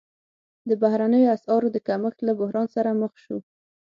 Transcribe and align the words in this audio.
د 0.69 0.71
بهرنیو 0.81 1.33
اسعارو 1.35 1.67
د 1.71 1.77
کمښت 1.87 2.19
له 2.27 2.33
بحران 2.39 2.67
سره 2.75 2.89
مخ 3.01 3.13
شو. 3.23 3.37